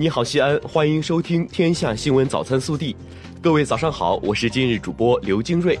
[0.00, 2.94] 你好，西安，欢迎收听《天下新闻早餐速递》。
[3.42, 5.78] 各位早上好，我是今日主播刘金瑞。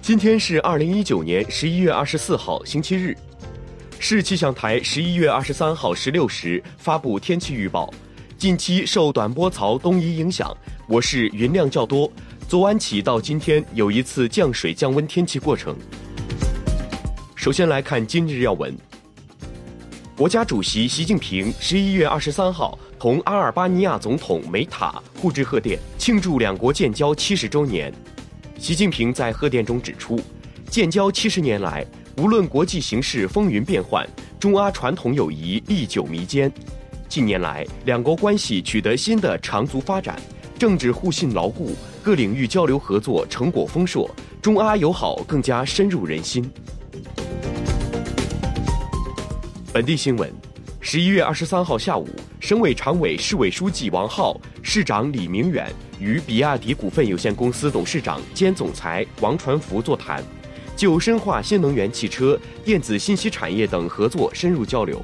[0.00, 3.14] 今天是二零一九年十一月二十四号，星期日。
[3.98, 7.92] 市气象台十一月二十三号十六时发布天气预报：
[8.38, 10.50] 近期受短波槽东移影响，
[10.86, 12.10] 我市云量较多。
[12.48, 15.76] 昨晚起到今天有一次降水降温天气过程。
[17.34, 18.74] 首先来看今日要闻。
[20.18, 27.94] 国家主席习近平十一月二十三号同阿尔巴尼亚总统梅塔互致贺电，庆祝两国建交七十周年。
[28.58, 30.20] 习近平在贺电中指出，
[30.68, 31.86] 建交七十年来，
[32.16, 34.04] 无论国际形势风云变幻，
[34.40, 36.52] 中阿传统友谊历久弥坚。
[37.08, 40.20] 近年来，两国关系取得新的长足发展，
[40.58, 44.10] 政治互信牢固，各领域交流合作成果丰硕，
[44.42, 46.50] 中阿友好更加深入人心。
[49.78, 50.28] 本地新闻：
[50.80, 52.08] 十一月二十三号下午，
[52.40, 60.20] 省委常委、市委书记王浩、市长李明远与比亚迪股份有限公司董事长兼总裁王传福座谈，
[60.74, 65.00] 就深化新能源汽车、电子信息产业等合作深入交流。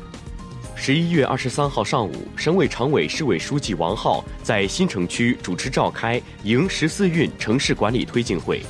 [0.75, 8.61] 十一月二十三号上午，省委常委、市委书记王浩在新城区主持召开“迎十四运”城市管理推进会。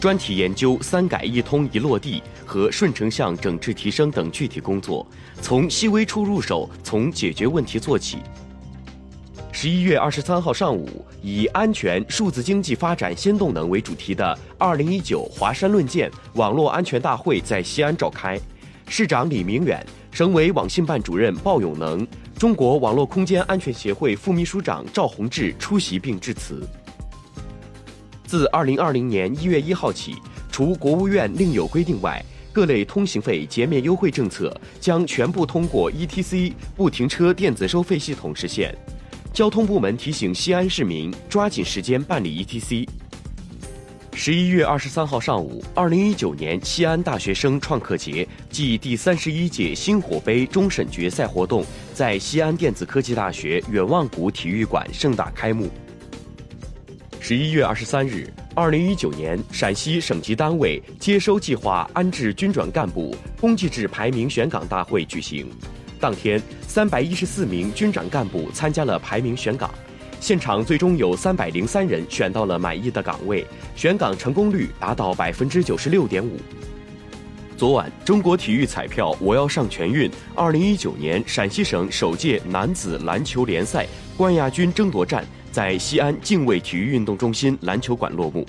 [0.00, 5.06] 专题研究“三改一通”一落地和顺城巷整治提升等具体工作，
[5.40, 8.18] 从细微处入手，从解决问题做起。
[9.52, 18.36] 十一月二十三号上午，以“安全数字经济发展新动能”为主题的二零一九华山论剑网络安全大会在西安召开，
[18.88, 22.04] 市长李明远、省委网信办主任鲍永能、
[22.36, 26.66] 中国网络空间安全协会副秘书长赵宏志出席并致辞。
[28.26, 30.16] 自二零二零年一月一号起，
[30.50, 32.20] 除国务院另有规定外，
[32.52, 38.76] 各类通行费减免优惠政策将全部通过 ETC 不停车电子收费系统实现。
[39.32, 42.88] 交通部门提醒西安市民抓紧时间办理 ETC。
[44.12, 55.70] 十一月二十三号上午，二零一九年西安大学生创客节暨第三十一届星火杯终审决赛活动在西安电子科技大学远望谷体育馆盛大开幕。
[57.18, 65.48] 十一月二十三日，二零一九年陕西省级单位接收计划安置军转干部公祭制排名选岗大会举行。
[66.00, 69.70] 当天，三百一十四名军转干部参加了排名选岗，
[70.18, 73.46] 现场最终有三百零三人选到了满意的岗位，
[73.76, 76.36] 选岗成功率达到百分之九十六点五。
[77.60, 85.22] 昨晚，中国体育彩票“我要上全运”二零一九年陕西省首届男子篮球联赛冠亚军争夺战。
[85.52, 88.46] 在西安泾渭体育运动中心篮球馆落幕，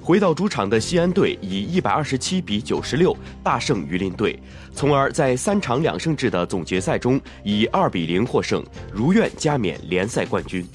[0.00, 4.42] 回到主场的西安队以一百二十七比九十六大胜榆林队，
[4.72, 10.66] 从而在三场两胜制的总决赛中以二比零获胜，如愿加冕联赛冠军。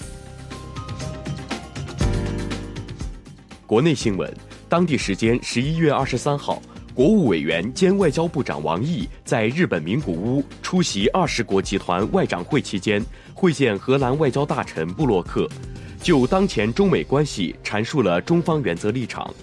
[3.66, 4.32] 国内新闻，
[4.68, 6.62] 当地时间十一月二十三号，
[7.00, 13.02] 国务委员兼外交部长王毅在日本名古屋出席二十国集团外长会期间。
[13.34, 15.48] 会见荷兰外交大臣布洛克，
[16.02, 19.34] 就当前中美关系阐述了中方原则立场。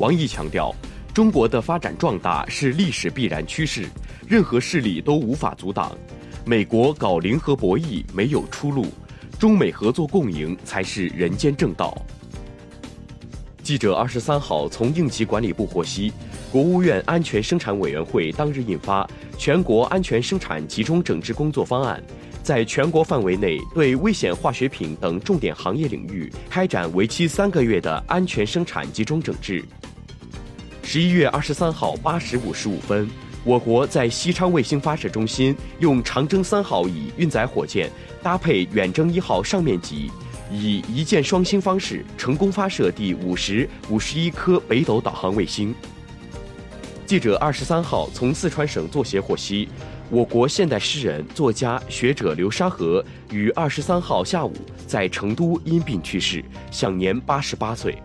[0.00, 0.74] 王毅强调，
[1.14, 3.86] 中国的发展壮大是历史必然趋势，
[4.26, 5.96] 任何势力都无法阻挡。
[6.44, 8.84] 美国搞零和博弈没有出路，
[9.38, 11.96] 中美合作共赢才是人间正道。
[13.66, 16.12] 记者二十三号从应急管理部获悉，
[16.52, 19.02] 国务院安全生产委员会当日印发
[19.36, 22.00] 《全国安全生产集中整治工作方案》。
[22.44, 29.64] 在全国范围内，对危险化学品等重点行业领域开展为期三个月的安全生产集中整治。
[30.84, 33.10] 十一月二十三号八时五十五分，
[33.42, 37.90] 我国在西昌卫星发射中心用长征三号乙运载火箭
[38.22, 40.08] 搭配远征一号上面级，
[40.50, 45.74] 以一箭双星方式成功发射第五十五十一颗北斗导航卫星。
[47.04, 49.68] 记者二十三号从四川省作协获悉。
[50.08, 54.54] 我国现代诗人、作家、学者刘沙河于二十三号下午
[54.86, 57.98] 在成都因病去世，享年八十八岁。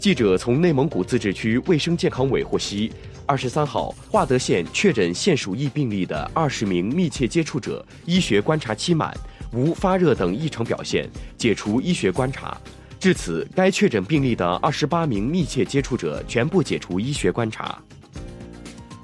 [0.00, 2.92] 记者从内蒙古自治区卫生健康委获悉，
[3.24, 9.16] 二十三号化德县确诊现鼠疫病例的二十名密切接触者医学观察期满，
[9.52, 12.56] 无发热等异常表现，解除医学观察。
[12.98, 17.76] 至此，该确诊病例的二十八名密切接触者全部解除医学观察。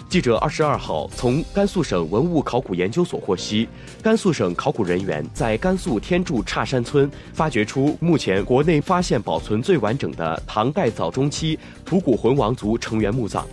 [0.08, 3.68] 记者二十二号从甘肃省文物考古研究所获悉，
[4.02, 13.46] 甘肃省考古人员在甘肃天柱岔山村发掘出目前国内发现保存最完整的唐代早中期吐谷浑王族成员墓葬。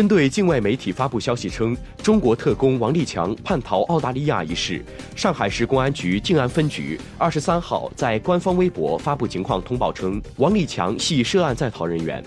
[0.00, 4.82] 针对境外媒体发布消息称中国特工王立强叛逃澳大利亚一事，
[5.14, 12.24] 上海市公安局静安分局二十三号在官方微博发布情况通报称，王立强系涉案在逃人员。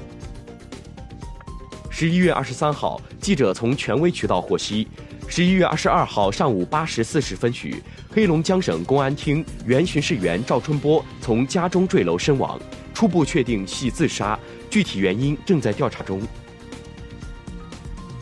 [1.89, 4.87] 十一月二十三号，记者从权威渠道获悉，
[5.27, 7.81] 十一月二十二号上午八时四十分许，
[8.11, 12.61] 黑龙江省公安厅原巡视员赵春波从家中坠楼身亡，
[12.93, 14.39] 初步确定系自杀，
[14.69, 16.21] 具体原因正在调查中。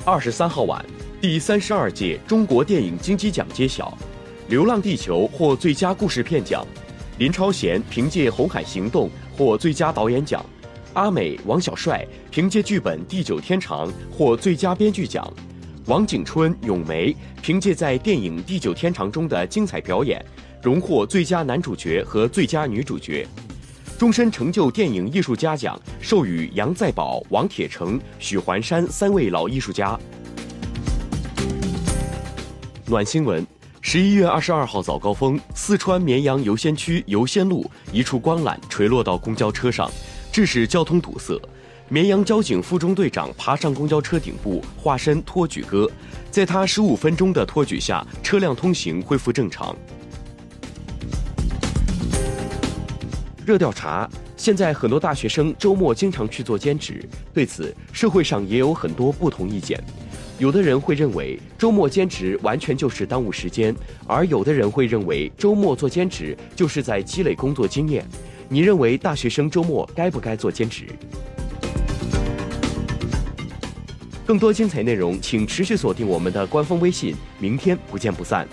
[0.03, 0.83] 二十三号晚，
[1.21, 3.95] 第三十二届中国电影金鸡奖揭晓，
[4.50, 6.65] 《流浪地球》获最佳故事片奖，
[7.19, 9.07] 林超贤凭借《红海行动》
[9.38, 10.44] 获最佳导演奖，
[10.94, 15.31] 阿美、王小帅凭借剧本《地久天长》获最佳编剧奖，
[15.86, 20.25] 王景春、咏梅凭借在电影《地久天长》中的精彩表演，
[20.63, 23.27] 荣获最佳男主角和最佳女主角。
[24.01, 29.95] 终身成就电影艺术家奖授予杨再宝、王铁成、许环山三位老艺术家。
[32.88, 33.45] 暖新闻：
[33.80, 37.63] 十一月二十二号早高峰，四川绵阳游仙区游仙路
[37.94, 39.88] 一处光缆垂落到公交车上，
[40.31, 41.39] 致使交通堵塞。
[41.88, 45.88] 绵阳交警副中队长爬上公交车顶部，化身托举哥，
[46.31, 49.75] 在他十五分钟的托举下，车辆通行恢复正常。
[53.51, 57.03] 热调查：现在很多大学生周末经常去做兼职，
[57.33, 59.77] 对此社会上也有很多不同意见。
[60.39, 63.75] 有的人会认为周末兼职完全就是耽误时间，
[64.07, 68.06] 而有的人会认为周末做兼职就是在积累工作经验。
[68.48, 70.86] 你认为大学生周末该不该做兼职？
[74.25, 77.13] 更多精彩内容，请持续锁定我们的官方微信。
[77.38, 78.48] 明天不见不散。